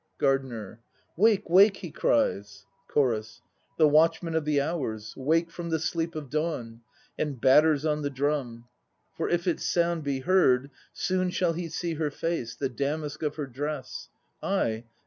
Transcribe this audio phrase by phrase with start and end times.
[0.17, 0.81] GARDENER.
[1.15, 3.43] "Wake, wake," he cries CHORUS.
[3.77, 6.81] The watchman of the hours, "Wake from the sleep of dawn!"
[7.19, 8.65] And batters on the drum.
[9.15, 13.35] For if its sound be heard, soon shall he see Her face, the damask of
[13.35, 14.09] her dress..